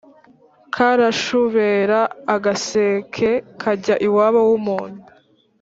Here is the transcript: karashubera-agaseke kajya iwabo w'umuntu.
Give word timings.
karashubera-agaseke 0.73 3.29
kajya 3.61 3.95
iwabo 4.07 4.39
w'umuntu. 4.49 5.01